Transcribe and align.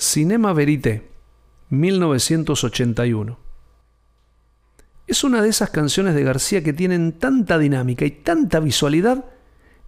Cinema 0.00 0.52
Verité, 0.52 1.10
1981. 1.70 3.36
Es 5.08 5.24
una 5.24 5.42
de 5.42 5.48
esas 5.48 5.70
canciones 5.70 6.14
de 6.14 6.22
García 6.22 6.62
que 6.62 6.72
tienen 6.72 7.18
tanta 7.18 7.58
dinámica 7.58 8.04
y 8.04 8.12
tanta 8.12 8.60
visualidad 8.60 9.24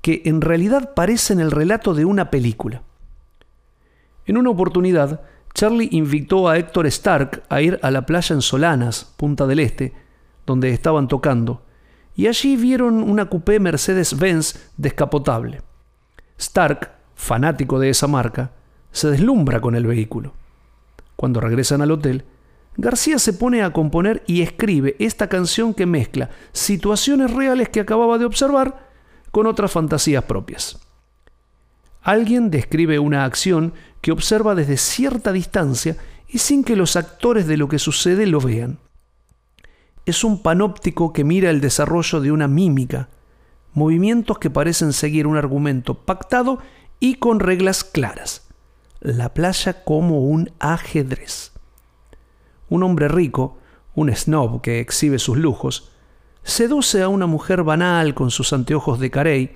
que 0.03 0.23
en 0.25 0.41
realidad 0.41 0.95
parecen 0.95 1.39
el 1.39 1.53
relato 1.53 1.95
de 1.95 2.07
una 2.07 2.29
película. 2.29 2.83
En 4.27 4.37
una 4.37 4.51
oportunidad, 4.51 5.21
Charlie 5.55 5.91
invitó 5.93 6.49
a 6.49 6.59
Héctor 6.59 6.89
Stark 6.89 7.45
a 7.49 7.63
ir 7.63 7.79
a 7.81 7.93
la 7.93 8.05
playa 8.05 8.35
en 8.35 8.43
Solanas, 8.43 9.15
Punta 9.17 9.47
del 9.47 9.61
Este, 9.61 9.93
donde 10.45 10.71
estaban 10.71 11.07
tocando, 11.07 11.63
y 12.17 12.27
allí 12.27 12.57
vieron 12.57 13.01
una 13.01 13.27
coupé 13.27 13.61
Mercedes-Benz 13.61 14.73
descapotable. 14.77 15.63
Stark, 16.37 16.91
fanático 17.15 17.79
de 17.79 17.91
esa 17.91 18.09
marca, 18.09 18.51
se 18.93 19.11
deslumbra 19.11 19.61
con 19.61 19.75
el 19.75 19.87
vehículo. 19.87 20.35
Cuando 21.17 21.41
regresan 21.41 21.83
al 21.83 21.91
hotel, 21.91 22.25
García 22.77 23.19
se 23.19 23.33
pone 23.33 23.63
a 23.63 23.73
componer 23.73 24.23
y 24.27 24.43
escribe 24.43 24.97
esta 24.99 25.29
canción 25.29 25.75
que 25.75 25.87
mezcla 25.87 26.31
situaciones 26.53 27.33
reales 27.33 27.69
que 27.69 27.81
acababa 27.81 28.17
de 28.19 28.25
observar 28.25 28.89
con 29.31 29.47
otras 29.47 29.71
fantasías 29.73 30.25
propias. 30.25 30.81
Alguien 32.03 32.51
describe 32.51 32.99
una 32.99 33.25
acción 33.25 33.75
que 34.01 34.13
observa 34.13 34.55
desde 34.55 34.77
cierta 34.77 35.33
distancia 35.33 35.97
y 36.29 36.39
sin 36.39 36.65
que 36.65 36.77
los 36.77 36.97
actores 36.97 37.47
de 37.47 37.57
lo 37.57 37.69
que 37.69 37.79
sucede 37.79 38.27
lo 38.27 38.41
vean. 38.41 38.79
Es 40.07 40.25
un 40.25 40.43
panóptico 40.43 41.13
que 41.13 41.25
mira 41.25 41.51
el 41.51 41.61
desarrollo 41.61 42.21
de 42.21 42.33
una 42.33 42.49
mímica, 42.49 43.11
movimientos 43.75 44.39
que 44.39 44.49
parecen 44.49 44.93
seguir 44.93 45.27
un 45.27 45.37
argumento 45.37 46.07
pactado 46.07 46.61
y 46.99 47.17
con 47.17 47.41
reglas 47.41 47.85
claras. 47.85 48.50
La 49.01 49.33
playa 49.33 49.83
como 49.85 50.21
un 50.21 50.53
ajedrez. 50.59 51.53
Un 52.69 52.83
hombre 52.83 53.09
rico, 53.09 53.59
un 53.95 54.15
snob 54.15 54.61
que 54.61 54.81
exhibe 54.81 55.19
sus 55.19 55.39
lujos, 55.39 55.91
seduce 56.43 57.03
a 57.03 57.09
una 57.09 57.27
mujer 57.27 57.63
banal 57.63 58.15
con 58.15 58.31
sus 58.31 58.53
anteojos 58.53 59.01
de 59.01 59.11
carey, 59.11 59.55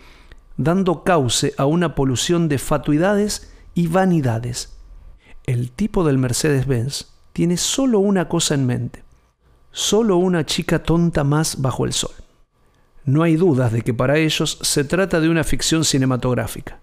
dando 0.57 1.05
cauce 1.05 1.53
a 1.59 1.67
una 1.67 1.95
polución 1.95 2.49
de 2.49 2.59
fatuidades 2.59 3.53
y 3.75 3.89
vanidades. 3.89 4.79
El 5.45 5.73
tipo 5.73 6.05
del 6.05 6.17
Mercedes-Benz 6.17 7.13
tiene 7.35 7.59
solo 7.59 7.99
una 7.99 8.29
cosa 8.29 8.55
en 8.55 8.65
mente, 8.65 9.05
solo 9.73 10.17
una 10.17 10.47
chica 10.47 10.83
tonta 10.83 11.23
más 11.23 11.61
bajo 11.61 11.85
el 11.85 11.93
sol. 11.93 12.15
No 13.05 13.23
hay 13.23 13.37
dudas 13.37 13.73
de 13.73 13.83
que 13.83 13.93
para 13.93 14.17
ellos 14.17 14.59
se 14.63 14.85
trata 14.85 15.21
de 15.21 15.29
una 15.29 15.45
ficción 15.45 15.85
cinematográfica, 15.85 16.81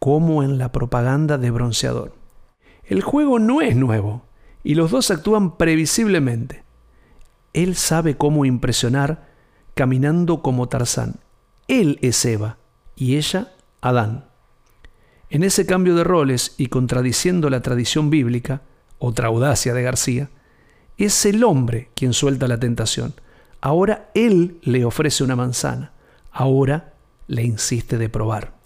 como 0.00 0.42
en 0.42 0.58
la 0.58 0.72
propaganda 0.72 1.38
de 1.38 1.50
bronceador. 1.52 2.14
El 2.82 3.02
juego 3.02 3.38
no 3.38 3.60
es 3.60 3.76
nuevo 3.76 4.24
y 4.64 4.74
los 4.74 4.90
dos 4.90 5.10
actúan 5.10 5.56
previsiblemente. 5.56 6.64
Él 7.52 7.76
sabe 7.76 8.16
cómo 8.16 8.44
impresionar 8.44 9.28
caminando 9.74 10.42
como 10.42 10.68
Tarzán. 10.68 11.20
Él 11.68 11.98
es 12.02 12.24
Eva 12.24 12.56
y 12.96 13.16
ella 13.16 13.52
Adán. 13.82 14.24
En 15.28 15.44
ese 15.44 15.66
cambio 15.66 15.94
de 15.94 16.02
roles 16.02 16.54
y 16.56 16.66
contradiciendo 16.66 17.50
la 17.50 17.62
tradición 17.62 18.10
bíblica, 18.10 18.62
otra 18.98 19.28
audacia 19.28 19.74
de 19.74 19.82
García, 19.82 20.30
es 20.96 21.24
el 21.26 21.44
hombre 21.44 21.90
quien 21.94 22.14
suelta 22.14 22.48
la 22.48 22.58
tentación. 22.58 23.14
Ahora 23.60 24.10
él 24.14 24.58
le 24.62 24.84
ofrece 24.84 25.22
una 25.24 25.36
manzana, 25.36 25.92
ahora 26.32 26.94
le 27.26 27.42
insiste 27.42 27.98
de 27.98 28.08
probar. 28.08 28.59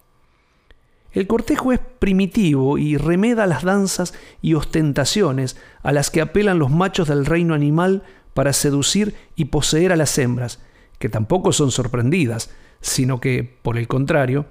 El 1.14 1.28
cortejo 1.28 1.72
es 1.72 1.78
primitivo 2.00 2.76
y 2.76 2.96
remeda 2.96 3.46
las 3.46 3.62
danzas 3.62 4.14
y 4.42 4.54
ostentaciones 4.54 5.56
a 5.82 5.92
las 5.92 6.10
que 6.10 6.20
apelan 6.20 6.58
los 6.58 6.72
machos 6.72 7.06
del 7.06 7.24
reino 7.24 7.54
animal 7.54 8.02
para 8.34 8.52
seducir 8.52 9.14
y 9.36 9.46
poseer 9.46 9.92
a 9.92 9.96
las 9.96 10.18
hembras, 10.18 10.58
que 10.98 11.08
tampoco 11.08 11.52
son 11.52 11.70
sorprendidas, 11.70 12.50
sino 12.80 13.20
que, 13.20 13.58
por 13.62 13.78
el 13.78 13.86
contrario, 13.86 14.46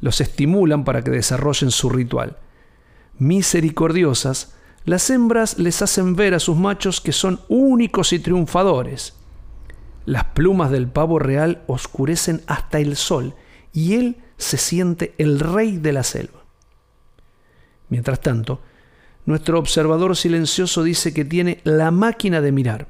los 0.00 0.22
estimulan 0.22 0.84
para 0.84 1.02
que 1.02 1.10
desarrollen 1.10 1.70
su 1.70 1.90
ritual. 1.90 2.38
Misericordiosas, 3.18 4.54
las 4.86 5.10
hembras 5.10 5.58
les 5.58 5.82
hacen 5.82 6.16
ver 6.16 6.32
a 6.32 6.40
sus 6.40 6.56
machos 6.56 7.02
que 7.02 7.12
son 7.12 7.40
únicos 7.48 8.14
y 8.14 8.20
triunfadores. 8.20 9.14
Las 10.06 10.24
plumas 10.24 10.70
del 10.70 10.88
pavo 10.88 11.18
real 11.18 11.62
oscurecen 11.66 12.40
hasta 12.46 12.78
el 12.78 12.96
sol 12.96 13.34
y 13.72 13.96
él 13.96 14.16
se 14.36 14.56
siente 14.56 15.14
el 15.18 15.40
rey 15.40 15.76
de 15.76 15.92
la 15.92 16.02
selva. 16.02 16.44
Mientras 17.88 18.20
tanto, 18.20 18.60
nuestro 19.24 19.58
observador 19.58 20.16
silencioso 20.16 20.82
dice 20.82 21.12
que 21.12 21.24
tiene 21.24 21.60
la 21.64 21.90
máquina 21.90 22.40
de 22.40 22.52
mirar. 22.52 22.88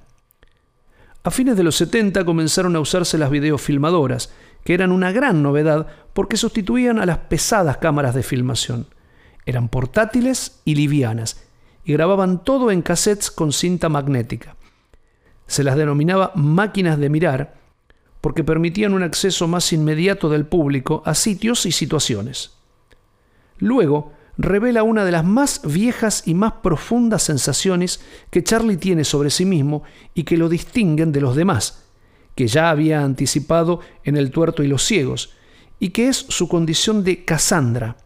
A 1.22 1.30
fines 1.30 1.56
de 1.56 1.62
los 1.62 1.76
70 1.76 2.24
comenzaron 2.24 2.76
a 2.76 2.80
usarse 2.80 3.18
las 3.18 3.30
videofilmadoras, 3.30 4.32
que 4.64 4.74
eran 4.74 4.92
una 4.92 5.12
gran 5.12 5.42
novedad 5.42 5.86
porque 6.12 6.36
sustituían 6.36 6.98
a 6.98 7.06
las 7.06 7.18
pesadas 7.18 7.78
cámaras 7.78 8.14
de 8.14 8.22
filmación. 8.22 8.86
Eran 9.44 9.68
portátiles 9.68 10.60
y 10.64 10.74
livianas, 10.74 11.42
y 11.84 11.92
grababan 11.92 12.42
todo 12.42 12.70
en 12.70 12.82
cassettes 12.82 13.30
con 13.30 13.52
cinta 13.52 13.88
magnética. 13.88 14.56
Se 15.46 15.62
las 15.62 15.76
denominaba 15.76 16.32
máquinas 16.34 16.98
de 16.98 17.08
mirar 17.08 17.54
porque 18.26 18.42
permitían 18.42 18.92
un 18.92 19.04
acceso 19.04 19.46
más 19.46 19.72
inmediato 19.72 20.28
del 20.28 20.46
público 20.46 21.00
a 21.06 21.14
sitios 21.14 21.64
y 21.64 21.70
situaciones. 21.70 22.56
Luego, 23.58 24.14
revela 24.36 24.82
una 24.82 25.04
de 25.04 25.12
las 25.12 25.24
más 25.24 25.60
viejas 25.64 26.24
y 26.26 26.34
más 26.34 26.54
profundas 26.54 27.22
sensaciones 27.22 28.00
que 28.30 28.42
Charlie 28.42 28.78
tiene 28.78 29.04
sobre 29.04 29.30
sí 29.30 29.44
mismo 29.44 29.84
y 30.12 30.24
que 30.24 30.38
lo 30.38 30.48
distinguen 30.48 31.12
de 31.12 31.20
los 31.20 31.36
demás, 31.36 31.84
que 32.34 32.48
ya 32.48 32.68
había 32.68 33.04
anticipado 33.04 33.78
en 34.02 34.16
El 34.16 34.32
tuerto 34.32 34.64
y 34.64 34.66
los 34.66 34.82
ciegos, 34.82 35.36
y 35.78 35.90
que 35.90 36.08
es 36.08 36.16
su 36.16 36.48
condición 36.48 37.04
de 37.04 37.24
Cassandra, 37.24 37.96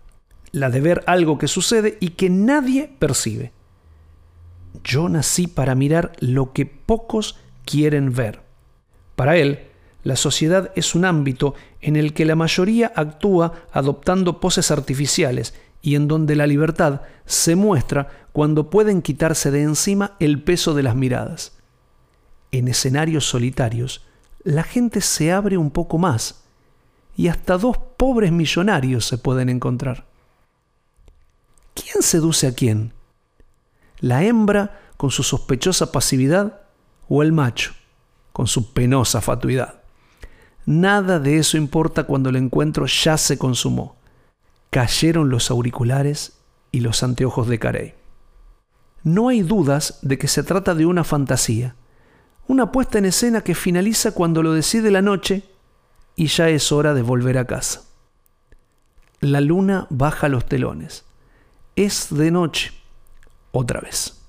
la 0.52 0.68
de 0.68 0.82
ver 0.82 1.02
algo 1.06 1.38
que 1.38 1.48
sucede 1.48 1.96
y 1.98 2.10
que 2.10 2.28
nadie 2.28 2.92
percibe. 2.98 3.52
Yo 4.84 5.08
nací 5.08 5.46
para 5.46 5.74
mirar 5.74 6.12
lo 6.20 6.52
que 6.52 6.66
pocos 6.66 7.38
quieren 7.64 8.12
ver. 8.12 8.42
Para 9.16 9.38
él, 9.38 9.69
la 10.02 10.16
sociedad 10.16 10.72
es 10.76 10.94
un 10.94 11.04
ámbito 11.04 11.54
en 11.80 11.96
el 11.96 12.14
que 12.14 12.24
la 12.24 12.36
mayoría 12.36 12.92
actúa 12.96 13.64
adoptando 13.72 14.40
poses 14.40 14.70
artificiales 14.70 15.54
y 15.82 15.94
en 15.94 16.08
donde 16.08 16.36
la 16.36 16.46
libertad 16.46 17.02
se 17.26 17.56
muestra 17.56 18.08
cuando 18.32 18.70
pueden 18.70 19.02
quitarse 19.02 19.50
de 19.50 19.62
encima 19.62 20.16
el 20.20 20.42
peso 20.42 20.74
de 20.74 20.82
las 20.82 20.94
miradas. 20.94 21.52
En 22.52 22.68
escenarios 22.68 23.28
solitarios, 23.28 24.04
la 24.42 24.62
gente 24.62 25.00
se 25.00 25.32
abre 25.32 25.56
un 25.56 25.70
poco 25.70 25.98
más 25.98 26.44
y 27.16 27.28
hasta 27.28 27.58
dos 27.58 27.76
pobres 27.96 28.32
millonarios 28.32 29.06
se 29.06 29.18
pueden 29.18 29.48
encontrar. 29.48 30.06
¿Quién 31.74 32.02
seduce 32.02 32.46
a 32.46 32.54
quién? 32.54 32.92
¿La 33.98 34.24
hembra 34.24 34.80
con 34.96 35.10
su 35.10 35.22
sospechosa 35.22 35.92
pasividad 35.92 36.62
o 37.08 37.22
el 37.22 37.32
macho 37.32 37.72
con 38.32 38.46
su 38.46 38.72
penosa 38.72 39.20
fatuidad? 39.20 39.79
Nada 40.66 41.18
de 41.18 41.38
eso 41.38 41.56
importa 41.56 42.04
cuando 42.04 42.30
el 42.30 42.36
encuentro 42.36 42.86
ya 42.86 43.16
se 43.16 43.38
consumó. 43.38 43.96
Cayeron 44.70 45.30
los 45.30 45.50
auriculares 45.50 46.34
y 46.72 46.80
los 46.80 47.02
anteojos 47.02 47.48
de 47.48 47.58
Carey. 47.58 47.94
No 49.02 49.28
hay 49.28 49.42
dudas 49.42 49.98
de 50.02 50.18
que 50.18 50.28
se 50.28 50.42
trata 50.42 50.74
de 50.74 50.86
una 50.86 51.04
fantasía, 51.04 51.74
una 52.46 52.70
puesta 52.70 52.98
en 52.98 53.06
escena 53.06 53.42
que 53.42 53.54
finaliza 53.54 54.12
cuando 54.12 54.42
lo 54.42 54.52
decide 54.52 54.90
la 54.90 55.02
noche 55.02 55.44
y 56.16 56.26
ya 56.26 56.48
es 56.50 56.70
hora 56.70 56.92
de 56.94 57.02
volver 57.02 57.38
a 57.38 57.46
casa. 57.46 57.82
La 59.20 59.40
luna 59.40 59.86
baja 59.90 60.28
los 60.28 60.46
telones. 60.46 61.04
Es 61.76 62.08
de 62.10 62.30
noche, 62.30 62.72
otra 63.52 63.80
vez. 63.80 64.19